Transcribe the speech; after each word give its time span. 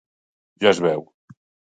Ja 0.63 0.71
es 0.71 0.81
veu. 0.85 1.05